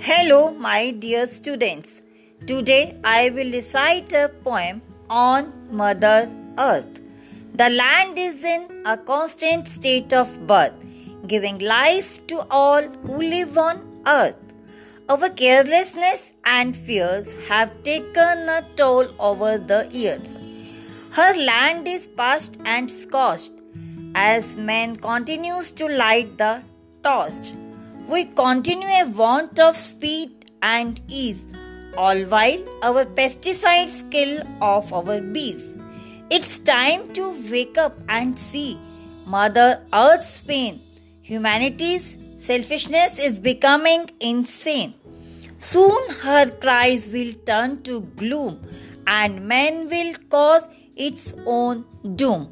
Hello, 0.00 0.52
my 0.52 0.92
dear 0.92 1.26
students. 1.26 2.02
Today 2.46 2.96
I 3.02 3.30
will 3.30 3.50
recite 3.50 4.12
a 4.12 4.28
poem 4.44 4.80
on 5.10 5.52
Mother 5.72 6.32
Earth. 6.56 7.00
The 7.54 7.68
land 7.70 8.16
is 8.16 8.44
in 8.44 8.84
a 8.86 8.96
constant 8.96 9.66
state 9.66 10.12
of 10.12 10.46
birth, 10.46 10.72
giving 11.26 11.58
life 11.58 12.24
to 12.28 12.46
all 12.48 12.82
who 12.82 13.18
live 13.18 13.58
on 13.58 13.82
earth. 14.06 14.38
Our 15.08 15.30
carelessness 15.30 16.32
and 16.44 16.76
fears 16.76 17.34
have 17.48 17.82
taken 17.82 18.48
a 18.48 18.64
toll 18.76 19.08
over 19.18 19.58
the 19.58 19.88
years. 19.90 20.36
Her 21.10 21.34
land 21.34 21.88
is 21.88 22.06
parched 22.06 22.56
and 22.64 22.88
scorched 22.88 23.52
as 24.14 24.56
man 24.56 24.94
continues 24.94 25.72
to 25.72 25.88
light 25.88 26.38
the 26.38 26.62
torch. 27.02 27.52
We 28.08 28.24
continue 28.24 28.88
a 28.88 29.04
want 29.04 29.58
of 29.58 29.76
speed 29.76 30.50
and 30.62 30.98
ease, 31.08 31.46
all 31.94 32.20
while 32.34 32.62
our 32.82 33.04
pesticides 33.04 34.10
kill 34.10 34.44
off 34.62 34.94
our 34.94 35.20
bees. 35.20 35.76
It's 36.30 36.58
time 36.58 37.12
to 37.12 37.24
wake 37.50 37.76
up 37.76 37.98
and 38.08 38.38
see 38.38 38.80
Mother 39.26 39.84
Earth's 39.92 40.40
pain. 40.40 40.80
Humanity's 41.20 42.16
selfishness 42.38 43.18
is 43.18 43.38
becoming 43.38 44.08
insane. 44.20 44.94
Soon 45.58 46.10
her 46.22 46.50
cries 46.50 47.10
will 47.10 47.34
turn 47.44 47.82
to 47.82 48.00
gloom 48.22 48.58
and 49.06 49.46
man 49.46 49.86
will 49.90 50.14
cause 50.30 50.66
its 50.96 51.34
own 51.44 51.84
doom. 52.16 52.50